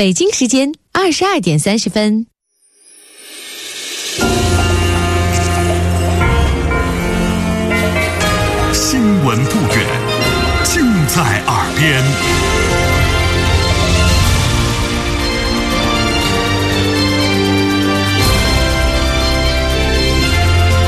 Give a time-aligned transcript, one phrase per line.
[0.00, 2.26] 北京时间二十二点三十分。
[8.72, 9.86] 新闻不远，
[10.64, 12.02] 尽在耳边。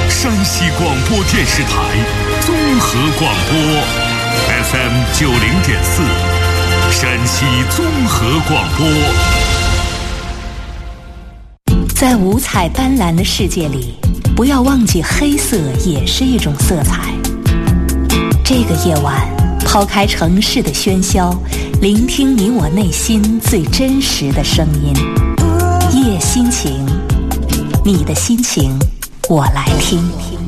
[0.08, 1.70] 山西广播电视台
[2.40, 3.58] 综合广播
[4.62, 6.00] ，FM 九零点四，
[6.92, 8.86] 山西综合广播。
[11.94, 13.94] 在五彩斑斓的世界里，
[14.36, 15.56] 不要忘记黑色
[15.86, 17.14] 也是一种色彩。
[18.44, 19.26] 这个夜晚，
[19.64, 21.34] 抛开城市的喧嚣，
[21.80, 24.92] 聆听你我内心最真实的声音。
[25.92, 26.86] 夜心情，
[27.84, 28.78] 你的心情，
[29.30, 30.41] 我来听。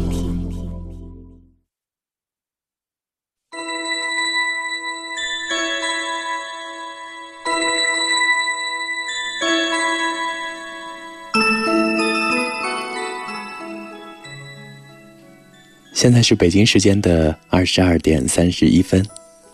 [16.04, 19.02] 现在是北京时间的二十二点三十一分，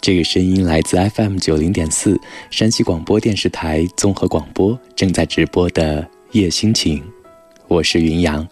[0.00, 2.20] 这个声音来自 FM 九零点四
[2.50, 7.00] 山西广播电视台综合广播正在直播的夜心情，
[7.68, 8.44] 我是云阳。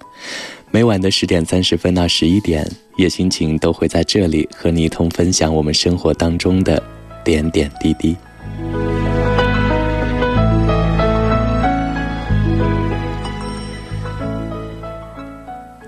[0.70, 2.64] 每晚的十点三十分到十一点，
[2.98, 6.80] 夜心情都会在这里和你一同分享我们生活当中的
[7.24, 8.16] 点点滴滴。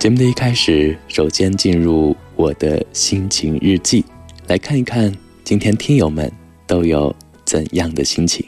[0.01, 4.03] 节目的一开始，首先进入我的心情日记，
[4.47, 6.33] 来看一看今天听友们
[6.67, 8.43] 都有怎样的心情。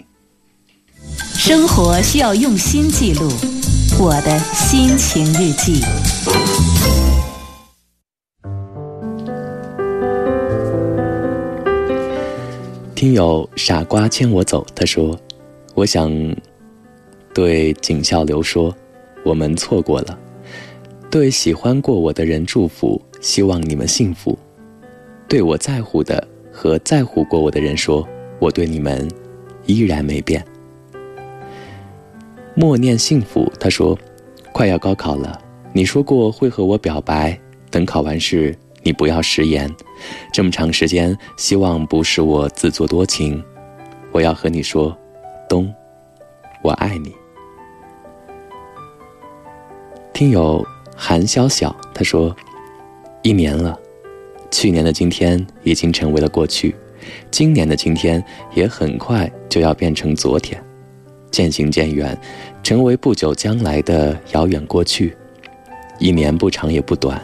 [1.34, 3.28] 生活需要用心记录，
[4.00, 5.82] 我的心情日记。
[12.94, 15.20] 听友傻瓜牵我走，他说
[15.76, 16.10] ：“我想
[17.34, 18.74] 对景孝流说，
[19.22, 20.18] 我们错过了。”
[21.12, 24.38] 对喜欢过我的人祝福，希望你们幸福。
[25.28, 28.08] 对我在乎的和在乎过我的人说，
[28.38, 29.06] 我对你们
[29.66, 30.42] 依然没变。
[32.54, 33.98] 默念幸福，他说
[34.54, 35.38] ：“快要高考了，
[35.74, 37.38] 你说过会和我表白，
[37.70, 39.70] 等考完试你不要食言。
[40.32, 43.44] 这么长时间，希望不是我自作多情。
[44.12, 44.96] 我要和你说，
[45.46, 45.70] 冬，
[46.62, 47.12] 我爱你。”
[50.14, 50.66] 听友。
[50.94, 52.34] 韩潇晓他说
[53.22, 53.78] ：“一年了，
[54.50, 56.74] 去年的今天已经成为了过去，
[57.30, 58.22] 今年的今天
[58.54, 60.62] 也很快就要变成昨天，
[61.30, 62.16] 渐行渐远，
[62.62, 65.16] 成为不久将来的遥远过去。
[65.98, 67.20] 一年不长也不短，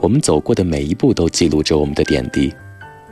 [0.00, 2.52] 我们走过的每一步都记录着我们的点滴。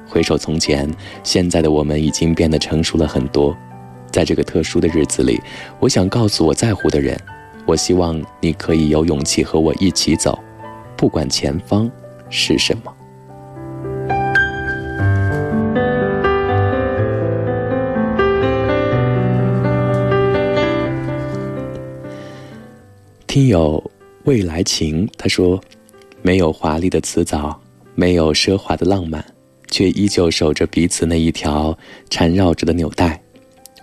[0.08, 0.90] 回首从前，
[1.22, 3.56] 现在的我们已经变得成熟了很多。
[4.10, 5.38] 在这个特殊的日子里，
[5.78, 7.18] 我想告诉我在乎的人。”
[7.66, 10.38] 我希望你可以有勇气和我一起走，
[10.96, 11.90] 不管前方
[12.30, 12.92] 是什么。
[23.26, 23.82] 听友
[24.24, 25.60] 未来情，他说
[26.22, 27.60] ：“没有华丽的辞藻，
[27.96, 29.22] 没有奢华的浪漫，
[29.68, 31.76] 却依旧守着彼此那一条
[32.08, 33.20] 缠绕着的纽带。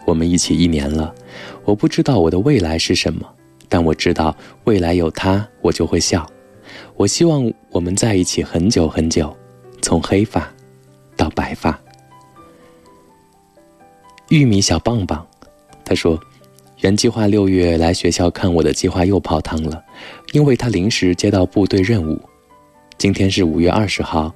[0.06, 1.14] 我们一起一年了，
[1.66, 3.30] 我不知道我的未来是什么。”
[3.74, 6.30] 但我知道未来有他，我就会笑。
[6.96, 9.36] 我希望我们在一起很久很久，
[9.82, 10.48] 从黑发
[11.18, 11.76] 到白发。
[14.30, 15.26] 玉米小棒棒，
[15.84, 16.20] 他说，
[16.82, 19.84] 原计划六月来学校看我的计划又泡汤了，
[20.34, 22.22] 因为他临时接到部队任务。
[23.00, 24.32] 今天是五月二十号，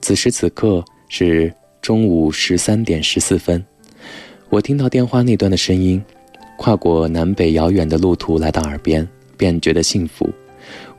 [0.00, 3.64] 此时此刻是中午十三点十四分，
[4.48, 6.04] 我听到电话那端的声音。
[6.56, 9.06] 跨过南北遥远的路途来到耳边，
[9.36, 10.28] 便觉得幸福。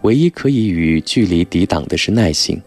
[0.04, 2.62] 唯一可以与距离抵挡的是耐心。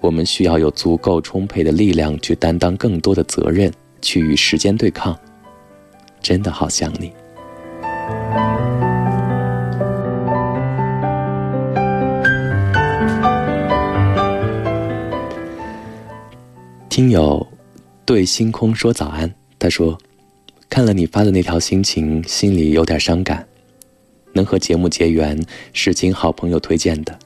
[0.00, 5.18] 我们需要有足够充沛的力量去担当更多的责任，去与时间对抗。
[6.20, 7.12] 真的好想你。
[16.88, 17.46] 听友
[18.04, 19.98] 对星空说早安，他说。
[20.68, 23.46] 看了你发的那条心情，心里有点伤感。
[24.32, 25.40] 能和节目结缘，
[25.72, 27.18] 是经好朋友推荐的，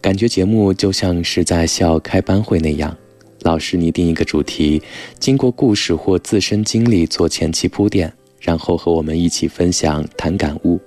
[0.00, 2.96] 感觉节目就像是在校开班会那样，
[3.42, 4.80] 老师拟定一个主题，
[5.18, 10.78] 经过故事或自身经历做前期铺垫，然后和我们一起分享谈感悟，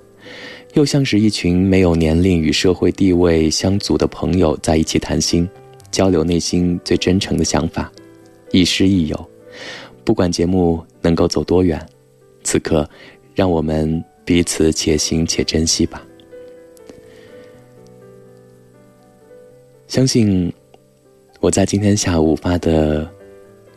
[0.76, 5.50] 又像是一群没有年龄与社会地位相阻的朋友在一起谈心，
[5.92, 7.92] 交流内心最真诚的想法，
[8.52, 9.30] 亦师亦友。
[10.06, 11.84] 不管节目能够走多远，
[12.44, 12.88] 此刻
[13.34, 16.06] 让我们彼此且行且珍惜吧。
[19.88, 20.54] 相信
[21.40, 23.10] 我在今天下午发的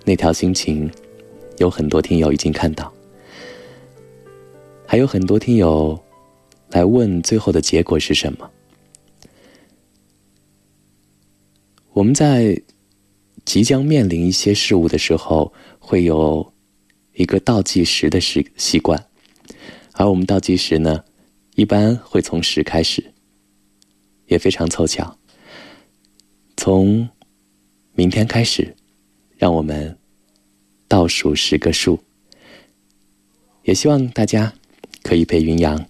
[0.04, 0.90] 那条心情，
[1.58, 2.92] 有很多听友已经看到，
[4.86, 5.98] 还有很多听友
[6.68, 8.50] 来问最后的结果是什么。
[11.94, 12.60] 我们在
[13.44, 16.51] 即将面临一些事物的时候，会有
[17.14, 19.06] 一个倒计时的习习惯。
[19.92, 21.04] 而我们倒计时呢，
[21.54, 23.12] 一般会从十开始，
[24.26, 25.18] 也非常凑巧。
[26.56, 27.08] 从
[27.94, 28.74] 明天开始，
[29.36, 29.98] 让我们
[30.88, 32.02] 倒数十个数。
[33.64, 34.52] 也希望大家
[35.02, 35.86] 可以陪云阳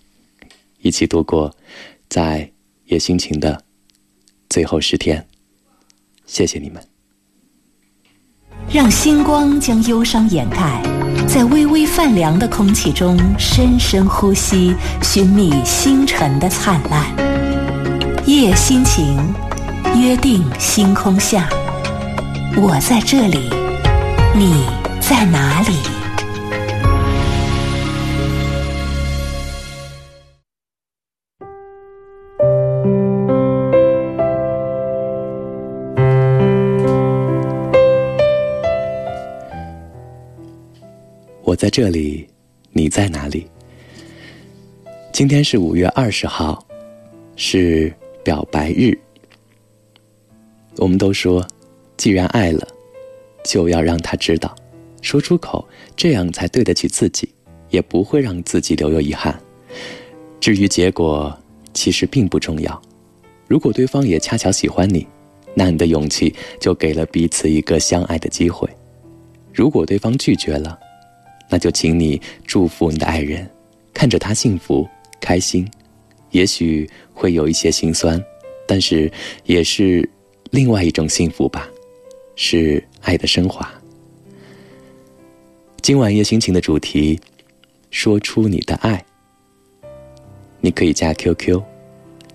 [0.81, 1.55] 一起度过
[2.09, 2.53] 在
[2.87, 3.65] 夜心情的
[4.51, 5.27] 最后十天。
[6.27, 6.83] 谢谢你们。
[8.73, 10.83] 让星光将忧伤掩盖，
[11.27, 17.07] 在微微泛凉的空气中深深呼吸，寻觅星辰的灿烂。
[18.27, 19.19] 夜心情，
[19.97, 21.49] 约定星空下，
[22.57, 23.51] 我在这里，
[24.35, 24.67] 你
[25.01, 26.02] 在哪里？
[41.53, 42.27] 我在这里，
[42.71, 43.47] 你在哪里？
[45.13, 46.67] 今天是五月二十号，
[47.37, 47.93] 是
[48.25, 48.99] 表白日。
[50.79, 51.47] 我们都说，
[51.99, 52.67] 既然爱了，
[53.45, 54.57] 就要让他知道，
[55.03, 55.63] 说出口，
[55.95, 57.29] 这样才对得起自己，
[57.69, 59.39] 也不会让自己留有遗憾。
[60.41, 61.39] 至于结果，
[61.75, 62.83] 其实并不重要。
[63.47, 65.07] 如果对方也恰巧喜欢你，
[65.53, 68.67] 那你的勇气就给了彼此一个相爱的机会。
[69.53, 70.79] 如果对方拒绝了，
[71.53, 73.47] 那就请你祝福你的爱人，
[73.93, 74.89] 看着他幸福
[75.21, 75.71] 开心，
[76.31, 78.19] 也许会有一些心酸，
[78.67, 79.13] 但是
[79.45, 80.09] 也是
[80.51, 81.69] 另外一种幸福吧，
[82.37, 83.71] 是爱的升华。
[85.83, 87.21] 今晚夜心情的主题，
[87.91, 89.05] 说出你的爱。
[90.63, 91.61] 你可以加 QQ，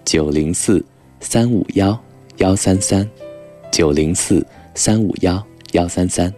[0.06, 0.86] 九零四
[1.22, 2.00] 三五幺
[2.38, 3.10] 幺三三，
[3.72, 6.32] 九零四三五幺幺三三。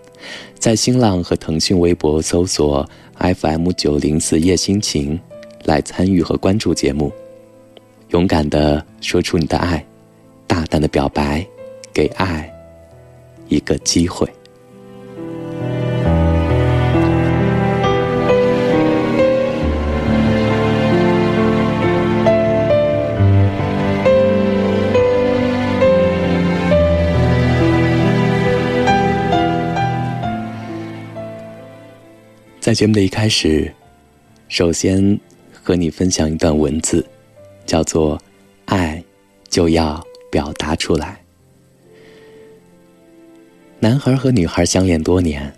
[0.58, 2.88] 在新浪和腾讯微博搜索
[3.18, 5.20] FM 九零四夜心情，
[5.64, 7.12] 来参与和关注节目。
[8.10, 9.86] 勇敢的说出你的爱，
[10.48, 11.46] 大胆的表白，
[11.94, 12.52] 给爱
[13.48, 14.28] 一个机会。
[32.70, 33.74] 在节目的一开始，
[34.48, 35.20] 首先
[35.52, 37.04] 和你分享一段文字，
[37.66, 38.16] 叫做
[38.66, 39.04] “爱
[39.50, 40.00] 就要
[40.30, 41.20] 表达出来”。
[43.82, 45.52] 男孩和女孩相恋多年，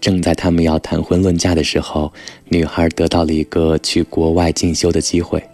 [0.00, 2.10] 正在他们要谈婚论嫁的时候，
[2.46, 5.46] 女孩得到了一个去国外进修的机会。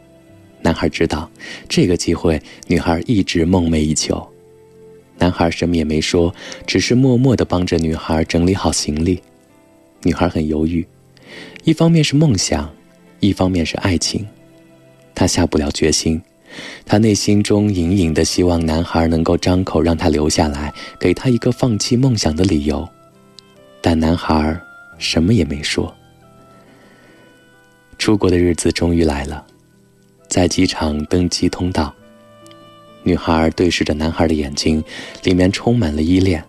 [0.63, 1.29] 男孩知道
[1.69, 4.25] 这个机会，女孩一直梦寐以求。
[5.19, 6.33] 男孩什么也没说，
[6.69, 9.21] 只是默默的帮着女孩整理好行李。
[10.05, 10.87] 女孩很犹豫，
[11.65, 12.71] 一方面是梦想，
[13.21, 14.25] 一方面是爱情，
[15.15, 16.21] 她下不了决心。
[16.87, 22.87] 她内心中隐隐的希望男孩能够张口让她留下来，给她一个放弃梦想的理由，
[23.81, 24.61] 但男孩
[24.99, 25.93] 什么也没说。
[27.99, 29.45] 出国的日子终于来了，
[30.29, 31.93] 在机场登机通道，
[33.03, 34.85] 女孩对视着男孩的眼睛，
[35.23, 36.45] 里面充满了依恋。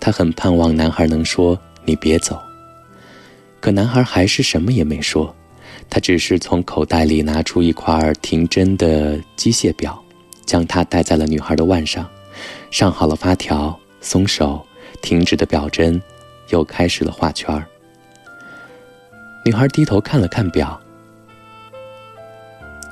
[0.00, 2.38] 她很盼望男孩能说：“你别走。”
[3.60, 5.34] 可男孩还是什么也没说，
[5.90, 10.00] 他只是从口袋里拿出一块停针的机械表，
[10.46, 12.08] 将它戴在了女孩的腕上，
[12.70, 14.64] 上好了发条，松手，
[15.02, 16.00] 停止的表针，
[16.50, 17.66] 又开始了画圈儿。
[19.44, 20.78] 女孩低头看了看表，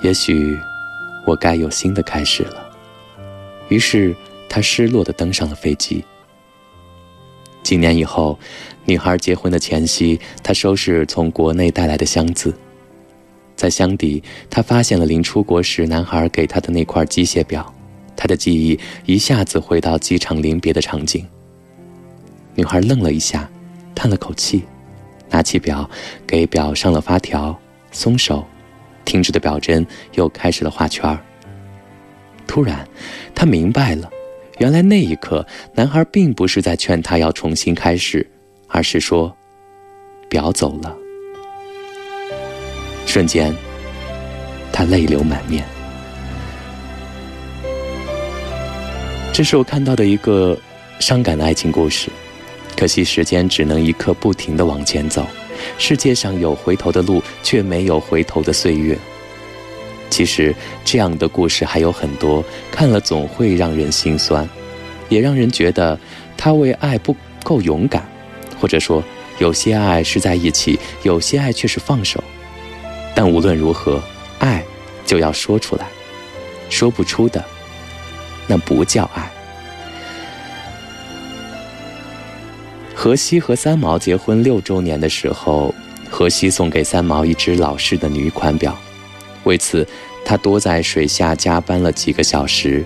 [0.02, 0.58] 也许
[1.26, 2.66] 我该有新的开始了。
[3.68, 4.14] 于是
[4.48, 6.04] 她失落的登上了飞机。
[7.66, 8.38] 几年以后。
[8.88, 12.54] 女孩结婚的前夕，她收拾从国内带来的箱子，
[13.56, 17.74] 在箱底，她发现了临出国时男孩给她的那块机械表，
[18.14, 21.26] 她的记忆一下子回到机场临别的场景。
[22.54, 23.50] 女孩愣了一下，
[23.92, 24.62] 叹了口气，
[25.30, 25.90] 拿起表，
[26.24, 27.58] 给表上了发条，
[27.90, 28.46] 松手，
[29.04, 31.18] 停止的表针又开始了画圈。
[32.46, 32.86] 突然，
[33.34, 34.08] 她明白了，
[34.58, 38.26] 原来那一刻，男孩并不是在劝她要重新开始。
[38.68, 39.34] 而是说，
[40.28, 40.94] 表走了。
[43.06, 43.54] 瞬间，
[44.72, 45.64] 他泪流满面。
[49.32, 50.58] 这是我看到的一个
[50.98, 52.10] 伤感的爱情故事。
[52.76, 55.24] 可惜时间只能一刻不停的往前走，
[55.78, 58.98] 世界上有回头的路，却没有回头的岁月。
[60.16, 62.42] 其实这样的故事还有很多，
[62.72, 64.48] 看了总会让人心酸，
[65.10, 66.00] 也让人觉得
[66.38, 68.02] 他为爱不够勇敢，
[68.58, 69.04] 或者说
[69.40, 72.24] 有些爱是在一起，有些爱却是放手。
[73.14, 74.02] 但无论如何，
[74.38, 74.64] 爱
[75.04, 75.86] 就要说出来，
[76.70, 77.44] 说不出的，
[78.46, 79.30] 那不叫爱。
[82.94, 85.74] 荷西和三毛结婚六周年的时候，
[86.08, 88.74] 荷西送给三毛一只老式的女款表，
[89.46, 89.86] 为此
[90.24, 92.84] 他多在水下加班了几个小时，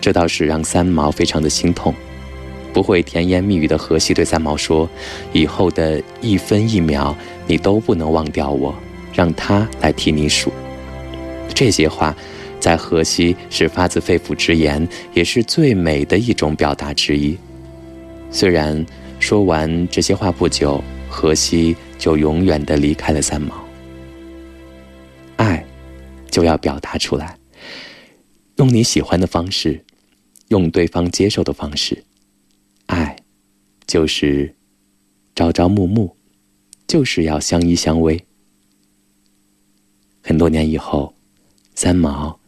[0.00, 1.94] 这倒是让三毛非常的心痛。
[2.72, 4.88] 不会甜言蜜语的荷西对三毛说
[5.32, 7.16] ：“以后的一分一秒，
[7.46, 8.74] 你都不能忘掉我，
[9.14, 10.52] 让他来替你数。”
[11.54, 12.14] 这些话，
[12.60, 17.36] 在荷西是发自肺腑之言，也是最美的一种表达之一。
[18.30, 18.84] 虽然。
[19.22, 23.61] 说完这些话不久，荷西就永远的离开了三毛。
[26.32, 27.38] 就要表达出来，
[28.56, 29.84] 用你喜欢的方式，
[30.48, 32.04] 用对方接受的方式。
[32.86, 33.16] 爱，
[33.86, 34.56] 就是
[35.34, 36.16] 朝朝暮暮，
[36.88, 38.18] 就是要相依相偎。
[40.22, 41.14] 很多年以后，
[41.74, 42.40] 三毛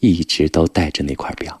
[0.00, 1.60] 一直都带着那块表。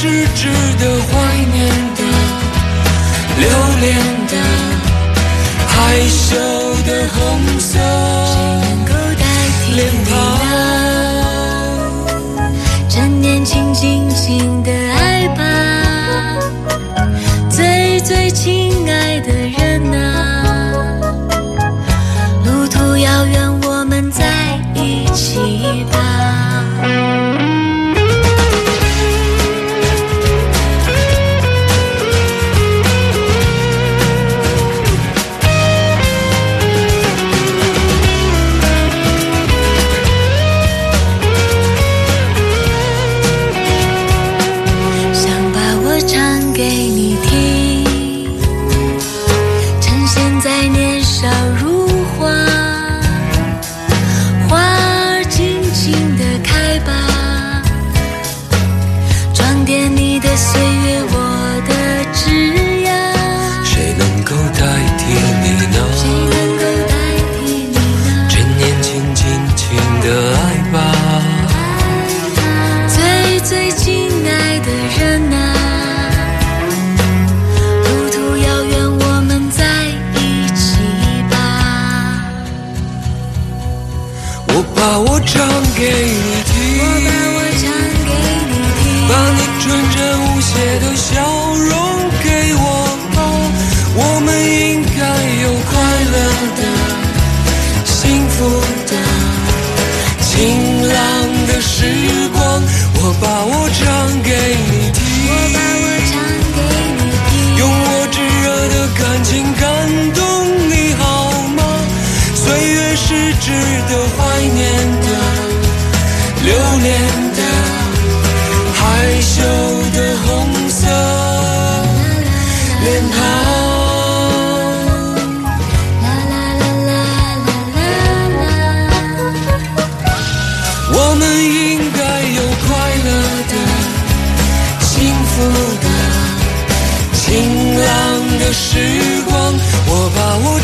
[0.00, 0.46] 是值
[0.78, 1.10] 得怀
[1.52, 1.58] 念
[1.96, 2.00] 的、
[3.40, 3.44] 留
[3.80, 3.86] 恋
[4.28, 4.32] 的、
[5.66, 5.74] 害
[6.06, 6.36] 羞
[6.86, 7.18] 的红
[7.58, 7.80] 色
[9.74, 9.78] 脸
[10.08, 10.10] 庞，
[12.88, 15.42] 趁年轻尽情的爱吧，
[50.68, 51.67] 年少如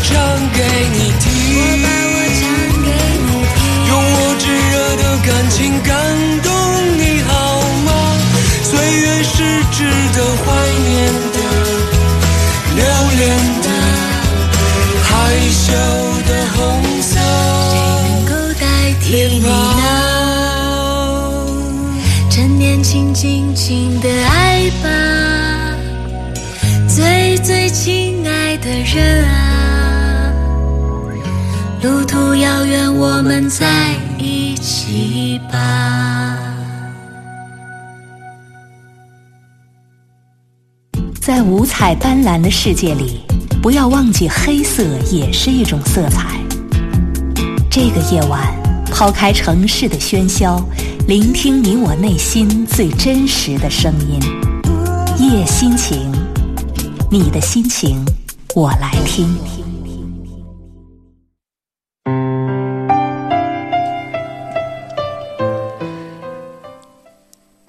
[0.05, 0.13] 把我唱
[0.53, 0.59] 给
[0.93, 1.25] 你听，
[3.87, 5.93] 用我炙热的感情感
[6.43, 6.47] 动
[6.97, 7.31] 你好
[7.85, 7.89] 吗？
[8.63, 9.33] 岁月是
[9.71, 9.77] 值
[10.13, 10.45] 得怀
[10.89, 10.93] 念
[11.33, 11.37] 的，
[12.75, 12.79] 留
[13.17, 13.23] 恋
[13.63, 13.67] 的，
[15.03, 15.09] 害
[15.49, 15.63] 羞
[16.27, 16.57] 的红
[17.01, 17.09] 色
[17.71, 18.63] 谁能够代
[19.01, 19.47] 替脸你呢？
[22.29, 24.85] 趁年轻，尽情的爱吧，
[26.87, 29.74] 最最亲爱的人啊，
[31.85, 36.35] 路途遥远，我们在一起吧。
[41.21, 43.21] 在五彩斑斓的世界里，
[43.61, 46.39] 不要忘记黑色也是一种色彩。
[47.69, 48.51] 这个夜晚，
[48.91, 50.59] 抛开城市的喧嚣，
[51.07, 54.19] 聆听你我内心最真实的声音。
[55.19, 56.11] 夜心情，
[57.11, 58.03] 你的心情，
[58.55, 59.37] 我来听。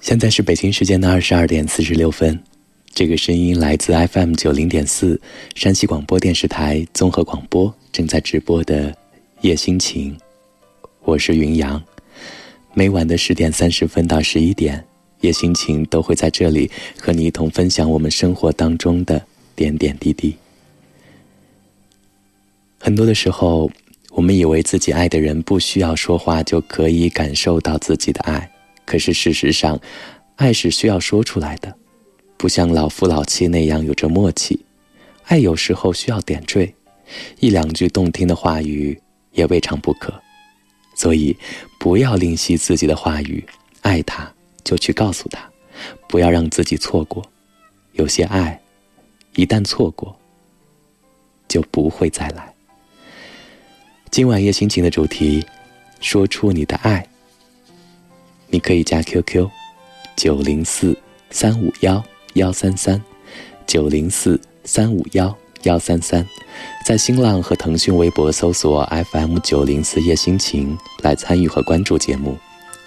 [0.07, 2.41] 现在是北京时间的二十二点四十六分，
[2.93, 5.19] 这个声音来自 FM 九零点四
[5.53, 8.95] 山西广播电视台综合广播正在直播的
[9.41, 10.17] 夜心情，
[11.03, 11.83] 我是云阳。
[12.73, 14.81] 每晚的十点三十分到十一点，
[15.19, 19.21] 夜心情都会在这里和你一同分享我们生活当中的
[19.57, 20.33] 点点滴滴。
[22.79, 23.69] 很多的时候，
[24.11, 28.49] 我们以为自己爱的人不需要说话就可以感受到自己的爱。
[28.87, 29.77] 可是事实上，
[30.37, 31.75] 爱是需要说出来的，
[32.37, 34.57] 不像老夫老妻那样有着默契。
[35.25, 36.73] 爱有时候需要点缀，
[37.41, 38.97] 一两句动听的话语
[39.33, 40.13] 也未尝不可。
[40.95, 41.35] 所以，
[41.77, 43.45] 不要吝惜自己的话语，
[43.81, 45.51] 爱他就去告诉他，
[46.07, 47.21] 不要让自己错过。
[47.91, 48.57] 有些爱，
[49.35, 50.17] 一旦错过，
[51.49, 52.53] 就不会再来。
[54.11, 55.45] 今晚夜心情的主题，
[55.99, 57.05] 说出你的爱。
[58.49, 59.47] 你可以加 QQ，
[60.15, 60.97] 九零四
[61.29, 63.01] 三五幺幺三三，
[63.65, 66.25] 九零四三五幺幺三三，
[66.85, 72.37] 在新浪和腾讯微博搜索 FM 九零四夜心情来参与和关注节目，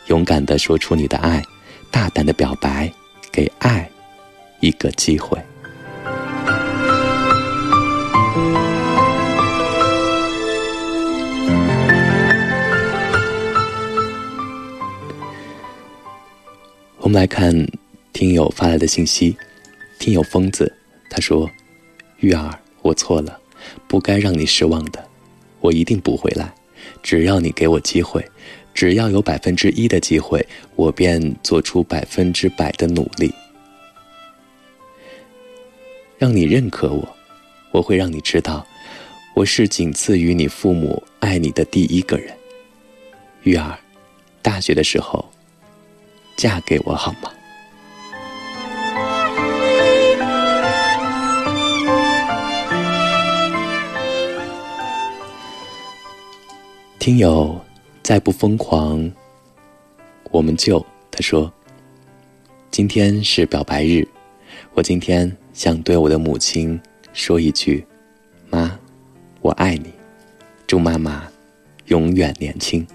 [0.07, 1.43] 勇敢的说出你的爱，
[1.91, 2.91] 大胆的表白，
[3.31, 3.89] 给爱
[4.61, 5.39] 一个机会。
[17.11, 17.53] 们来看
[18.13, 19.37] 听友发来的信息，
[19.99, 20.73] 听友疯子
[21.11, 21.51] 他说
[22.21, 23.37] ：“玉儿，我错了，
[23.89, 25.05] 不该让你失望的，
[25.59, 26.55] 我一定补回来。
[27.03, 28.25] 只要你给我机会，
[28.73, 30.47] 只要有百分之一的机会，
[30.77, 33.35] 我便做出百分之百的努力，
[36.17, 37.17] 让你认可我。
[37.73, 38.65] 我会让你知道，
[39.35, 42.33] 我是仅次于你父母爱你的第一个人。
[43.43, 43.77] 玉儿，
[44.43, 45.29] 大学的时候。”
[46.37, 47.31] 嫁给我好吗？
[56.99, 57.59] 听友
[58.03, 59.11] 再不疯狂，
[60.31, 61.51] 我们就他说，
[62.71, 64.07] 今天是表白日，
[64.75, 66.79] 我今天想对我的母亲
[67.15, 67.85] 说一句：
[68.51, 68.79] 妈，
[69.41, 69.91] 我爱你，
[70.67, 71.27] 祝妈妈
[71.87, 72.87] 永远年轻，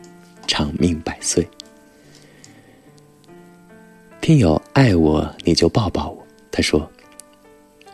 [0.45, 1.45] 长命百岁。
[4.25, 6.25] 听友爱我你就抱抱我。
[6.51, 6.91] 他说：“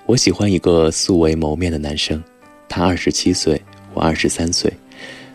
[0.08, 2.24] 我喜欢一个素未谋面的男生，
[2.70, 3.62] 他二十七岁，
[3.94, 4.72] 我二十三岁，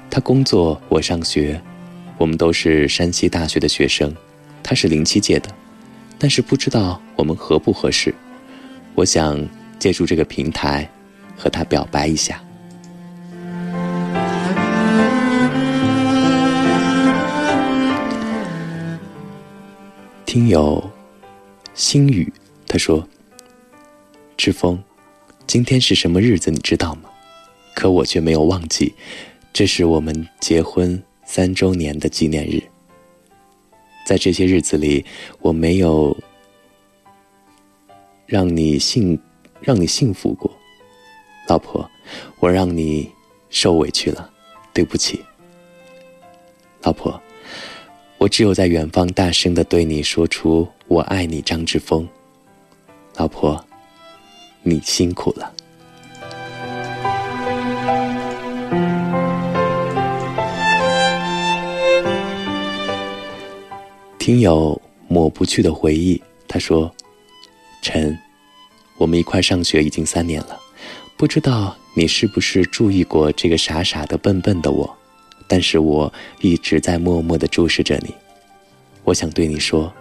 [0.09, 1.61] 他工作，我上学，
[2.17, 4.11] 我们都是山西大学的学生。
[4.63, 5.51] 他是零七届的，
[6.19, 8.15] 但是不知道我们合不合适。
[8.95, 9.39] 我想
[9.79, 10.91] 借助这个平台
[11.37, 12.41] 和他表白一下。”
[20.25, 20.86] 听友
[21.77, 22.33] 心雨，
[22.67, 23.07] 他说
[24.35, 24.83] ：“志峰，
[25.47, 26.51] 今天是什么日子？
[26.51, 27.11] 你知道吗？
[27.75, 28.95] 可我却没有忘记，
[29.53, 32.63] 这是我们结婚三周年的纪念日。
[34.07, 35.05] 在这些日子里，
[35.41, 36.17] 我没有
[38.25, 39.21] 让你幸
[39.61, 40.51] 让你幸福过，
[41.47, 41.87] 老婆，
[42.41, 43.13] 我让你
[43.51, 44.33] 受委屈了，
[44.73, 45.23] 对不起，
[46.81, 47.21] 老婆。”
[48.19, 52.09] 我只有在远方大声的对你说出“我爱你”，张志峰，
[53.17, 53.63] 老婆，
[54.63, 55.53] 你辛苦了。
[64.19, 66.91] 听友抹不去的回忆，他说
[67.83, 68.19] ：“陈，
[68.97, 70.59] 我们一块上学已经三年了，
[71.19, 74.97] 不知道你是不是注意过这个傻傻的、笨笨的我，
[75.47, 78.15] 但是我一直在默默的注视着你。
[79.05, 79.93] 我想对你说，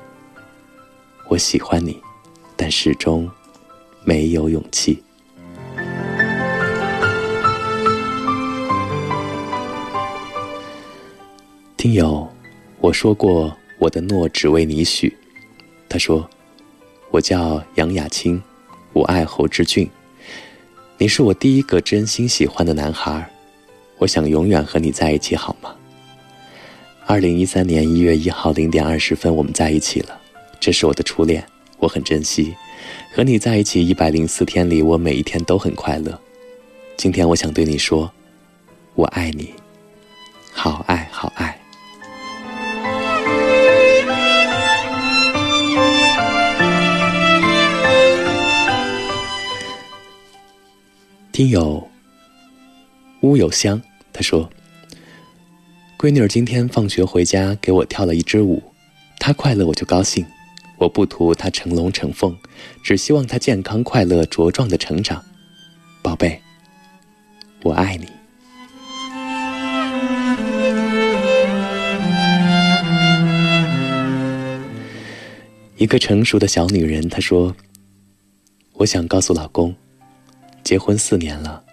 [1.27, 1.99] 我喜欢你，
[2.55, 3.29] 但始终
[4.03, 5.01] 没有勇气。
[11.77, 12.27] 听友，
[12.79, 15.15] 我说过我的诺只为你许。
[15.87, 16.27] 他说
[17.11, 18.41] ：“我叫杨雅清，
[18.91, 19.87] 我爱侯之俊。
[20.97, 23.29] 你是我第一个真心喜欢的男孩，
[23.97, 25.75] 我想永远和你在一起，好吗？”
[27.07, 30.19] 二零一三年一月一号零点二十分，我们在一起了。
[30.59, 31.45] 这是我的初恋，
[31.77, 32.55] 我很珍惜。
[33.13, 36.19] 和你在一起一百零四天里，我每一天都很快乐。
[36.97, 38.11] 今天我想对你说，
[38.95, 39.53] 我爱你，
[40.51, 41.59] 好爱好爱。
[51.31, 51.85] 听友
[53.25, 53.81] 乌有香，
[54.13, 54.47] 他说
[55.97, 58.61] ：“闺女儿今天放学回家给我跳了一支舞，
[59.17, 60.23] 她快乐我就高兴。
[60.77, 62.37] 我不图她成龙成凤，
[62.83, 65.25] 只希望她健康快乐茁壮的成长。
[66.03, 66.39] 宝贝，
[67.63, 68.05] 我爱你。”
[75.77, 77.55] 一个成熟的小女人，她说
[78.73, 79.75] ：“我想告诉老公。”
[80.63, 81.63] 结婚四年了，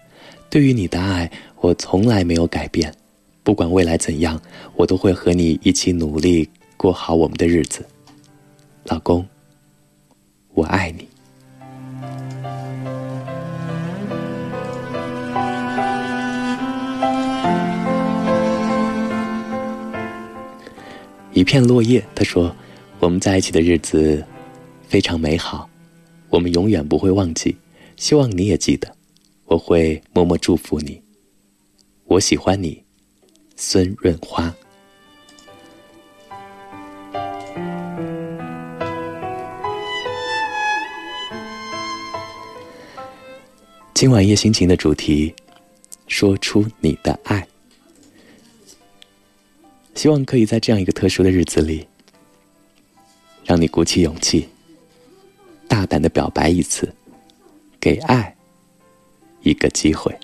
[0.53, 1.31] 对于你的爱，
[1.63, 2.95] 我从来没有改变。
[3.43, 4.39] 不管未来怎样，
[4.77, 7.83] 我都会和你一起努力过好我们的日子。
[8.85, 9.27] 老公，
[10.53, 11.09] 我爱你。
[21.33, 22.55] 一片落叶，他说
[23.01, 24.23] ：“我们在一起的日子
[24.87, 25.67] 非常美好，
[26.29, 27.57] 我们永远不会忘记。”
[27.97, 28.95] 希望你也记得，
[29.53, 31.03] 我会默默祝福你。
[32.07, 32.83] 我喜欢你，
[33.55, 34.51] 孙润花。
[43.93, 45.35] 今晚夜心情的主题，
[46.07, 47.47] 说出你的爱。
[49.95, 51.87] 希望可以在这样一个特殊的日子里，
[53.45, 54.49] 让你鼓起勇气，
[55.69, 56.91] 大胆的表白一次。
[57.79, 58.35] 给爱
[59.43, 60.17] 一个机会，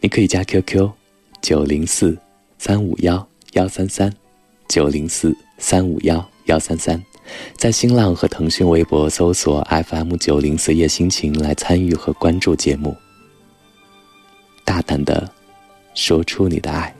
[0.00, 0.90] 你可以加 QQ
[1.40, 2.18] 九零四
[2.58, 4.12] 三五幺幺三三
[4.68, 7.02] 九零四三五幺幺三三，
[7.56, 12.96] 在新浪和腾讯微博搜索 FM 九零四夜心情来参与和关注节目，
[14.64, 15.30] 大胆的
[15.94, 16.97] 说出你的爱。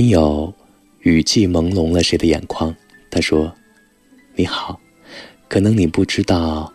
[0.00, 0.50] 听友，
[1.00, 2.74] 雨季朦胧了谁的眼眶？
[3.10, 3.54] 他说
[4.34, 4.80] ：“你好，
[5.46, 6.72] 可能你不知道，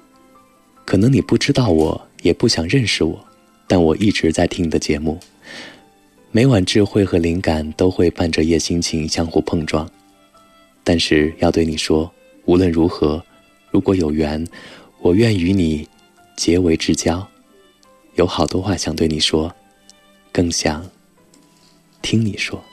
[0.85, 3.19] 可能你不知道我，也不想认识我，
[3.67, 5.19] 但我一直在听你的节目。
[6.29, 9.89] 每晚智慧和灵感都会伴着夜心情相互碰撞。
[10.83, 12.13] 但是要对你说，
[12.45, 13.19] 无论如何，
[13.71, 14.47] 如果有缘，
[15.01, 15.87] 我愿与你
[16.37, 17.27] 结为至交。
[18.17, 19.51] 有好多话想对你说，
[20.31, 20.87] 更想
[22.03, 22.63] 听你说。”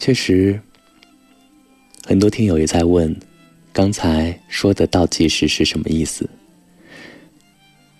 [0.00, 0.58] 确实，
[2.06, 3.14] 很多听友也在问，
[3.70, 6.26] 刚才说的倒计时是什么意思？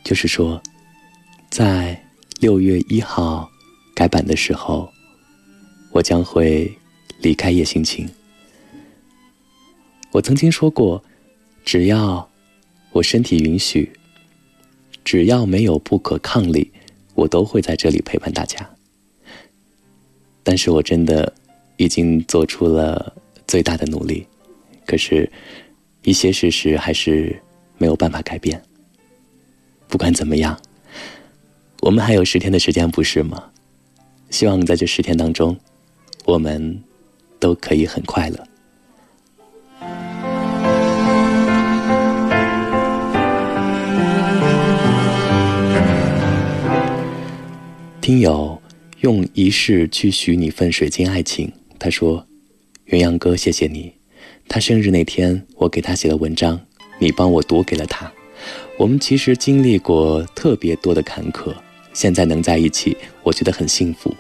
[0.02, 0.60] 就是说，
[1.50, 2.02] 在
[2.40, 3.50] 六月一号
[3.94, 4.90] 改版的时候，
[5.92, 6.74] 我将会
[7.20, 8.08] 离开夜心情。
[10.10, 11.04] 我曾经说过，
[11.66, 12.26] 只要
[12.92, 13.92] 我身体允许，
[15.04, 16.72] 只要没有不可抗力，
[17.14, 18.70] 我都会在这里陪伴大家。
[20.42, 21.34] 但是我真的。
[21.80, 23.10] 已经做出了
[23.46, 24.26] 最大的努力，
[24.84, 25.26] 可是，
[26.02, 27.34] 一些事实还是
[27.78, 28.62] 没有办法改变。
[29.88, 30.60] 不管怎么样，
[31.80, 33.42] 我们还有十天的时间，不是吗？
[34.28, 35.58] 希望在这十天当中，
[36.26, 36.78] 我们
[37.38, 38.46] 都可以很快乐。
[48.02, 48.60] 听友
[49.00, 51.50] 用一世去许你份水晶爱情。
[51.80, 52.24] 他说
[52.90, 53.92] ：“鸳鸯哥，谢谢你。
[54.46, 56.60] 他生日那天，我给他写了文章，
[56.98, 58.12] 你帮我读给了他。
[58.78, 61.54] 我们其实经历过特别多的坎坷，
[61.94, 64.14] 现在能在一起，我觉得很幸福。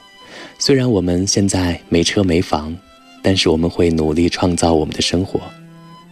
[0.58, 2.74] 虽然我们现在没车没房，
[3.22, 5.40] 但是我们会努力创造我们的生活。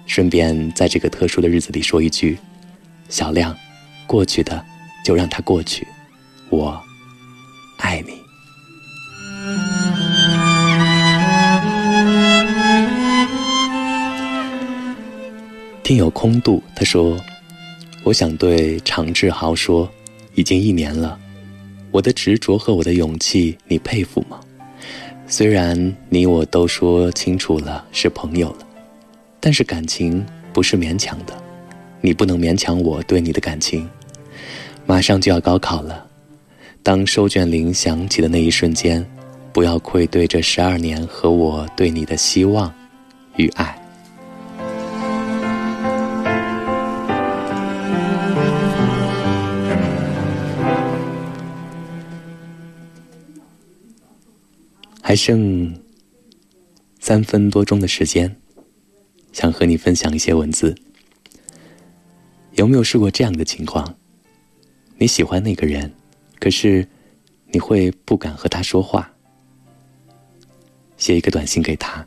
[0.07, 2.39] 顺便在这个特殊的日子里说一句：
[3.09, 3.57] 小亮，
[4.07, 4.63] 过去的
[5.05, 5.87] 就让它过去，
[6.51, 6.79] 我
[7.79, 8.28] 爱你。
[15.89, 17.17] 听友空度他说
[18.05, 19.91] ：“我想对常志豪说，
[20.35, 21.19] 已经一年了，
[21.91, 24.39] 我的执着和我的勇气，你佩服吗？
[25.27, 28.67] 虽然你我都说清楚了是朋友了，
[29.41, 30.23] 但是感情
[30.53, 31.33] 不是勉强的，
[32.03, 33.89] 你不能勉强我对你的感情。
[34.85, 36.07] 马上就要高考了，
[36.83, 39.03] 当收卷铃响起的那一瞬间，
[39.55, 42.71] 不要愧对这十二年和我对你的希望
[43.37, 43.75] 与爱。”
[55.09, 55.75] 还剩
[57.01, 58.37] 三分多钟的时间，
[59.33, 60.75] 想和你分享一些文字。
[62.57, 63.97] 有没有试过这样的情况？
[64.99, 65.91] 你喜欢那个人，
[66.39, 66.87] 可是
[67.47, 69.11] 你会不敢和他说话。
[70.99, 72.07] 写一个短信给他，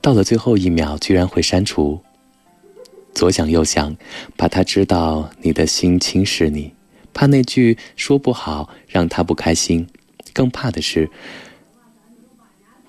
[0.00, 2.00] 到了最后一秒居然会删除。
[3.12, 3.96] 左想右想，
[4.36, 6.72] 怕他知道你的心轻视你，
[7.12, 9.88] 怕那句说不好让他不开心，
[10.32, 11.10] 更怕的是。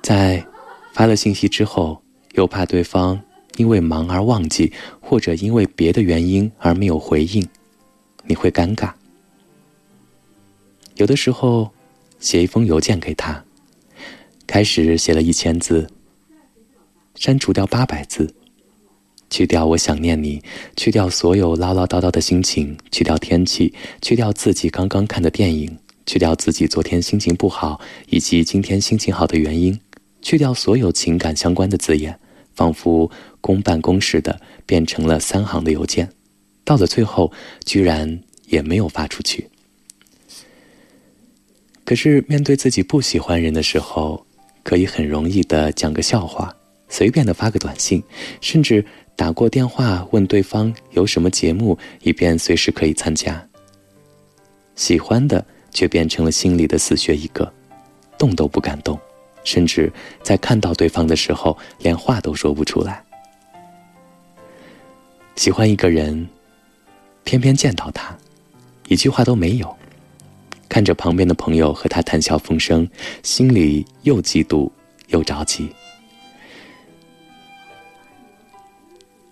[0.02, 0.46] 在
[0.94, 2.02] 发了信息之后，
[2.34, 3.22] 又怕对方
[3.58, 7.48] 因为忙而忘记，或者因为别的原因而没有回应，
[8.26, 8.92] 你会尴尬。
[10.96, 11.72] 有的时候，
[12.20, 13.44] 写一封邮件给他，
[14.48, 15.88] 开始写了一千字，
[17.16, 18.34] 删除掉八百字，
[19.30, 20.42] 去掉我想念你，
[20.76, 27.80] 去掉所有唠唠叨叨的心情，去掉天气，去掉自己刚刚看的电影，去掉自己昨天心情不好
[28.10, 29.80] 以及今天心情好的原因。
[30.28, 32.20] 去掉所有情感相关的字眼，
[32.54, 33.10] 仿佛
[33.40, 36.10] 公办公室的变成了三行的邮件，
[36.66, 37.32] 到了最后
[37.64, 39.48] 居然也没有发出去。
[41.86, 44.22] 可是面对自己不喜欢人的时候，
[44.64, 46.54] 可以很容易的讲个笑话，
[46.90, 48.04] 随便的发个短信，
[48.42, 48.86] 甚至
[49.16, 53.42] 打过电话问对方有什么节目，以便随时可以参加。
[54.76, 57.50] 喜欢的却变成了心里的死穴一个，
[58.18, 59.00] 动都不敢动。
[59.48, 59.90] 甚至
[60.22, 63.02] 在看到对方的时候，连话都说不出来。
[65.38, 66.28] 喜欢一个人，
[67.24, 68.14] 偏偏见到他，
[68.90, 69.74] 一句话都没有，
[70.68, 72.86] 看着旁边的朋友和他谈笑风生，
[73.24, 74.70] 心里又嫉妒
[75.08, 75.70] 又着急。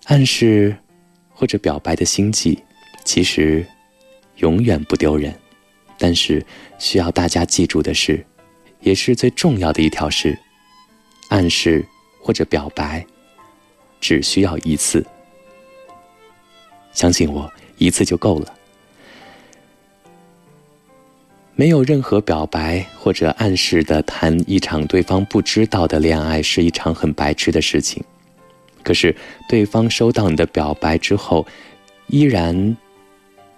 [0.04, 0.74] 暗示
[1.28, 2.58] 或者表白的心计，
[3.04, 3.66] 其实
[4.36, 5.38] 永远不丢人，
[5.98, 6.42] 但是
[6.78, 8.24] 需要大家记住的是。
[8.80, 10.38] 也是最重要的一条是，
[11.28, 11.84] 暗示
[12.20, 13.04] 或者表白，
[14.00, 15.04] 只需要一次。
[16.92, 18.54] 相信我，一次就够了。
[21.54, 28.04] 没有任何表白或者暗示的谈一场对方不知道的恋爱是一场很白痴的事情。
[28.82, 29.16] 可是
[29.48, 31.46] 对方收到你的表白之后，
[32.08, 32.76] 依然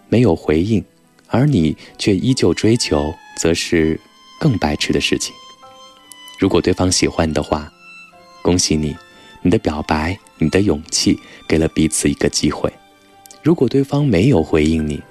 [0.09, 0.83] 没有回应，
[1.27, 4.01] 而你却依旧追求，则是。
[4.39, 5.35] 更白痴的事情。
[6.39, 7.71] 如果对方喜欢你的话，
[8.43, 8.97] 恭喜你，
[9.43, 12.73] 你的表白，你的勇气，给了彼此一个机会。
[13.43, 15.03] 如果对方没有回应你，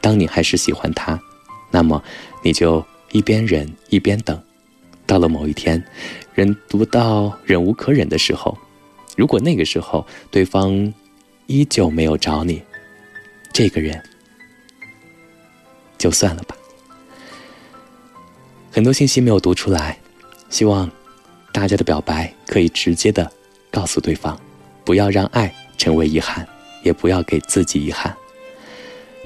[0.00, 1.20] 当你还是喜欢他，
[1.70, 2.02] 那么
[2.42, 4.40] 你就一边忍一边等，
[5.06, 5.82] 到了某一天，
[6.34, 8.56] 忍不到忍无可忍的时候，
[9.16, 10.92] 如果那个时候对方
[11.46, 12.62] 依旧没有找你，
[13.52, 14.02] 这个人
[15.96, 16.56] 就算了吧。
[18.70, 19.98] 很多信息没有读出来，
[20.50, 20.90] 希望
[21.52, 23.30] 大家的表白可以直接的
[23.70, 24.38] 告诉对方，
[24.84, 26.46] 不要让爱成为遗憾，
[26.82, 28.14] 也不要给自己遗憾。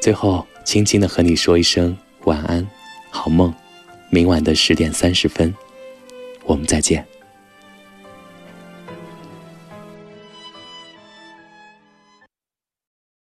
[0.01, 2.67] 最后，轻轻的和你说一声晚安，
[3.11, 3.53] 好梦。
[4.11, 5.55] 明晚的十点三十分，
[6.45, 7.07] 我们再见。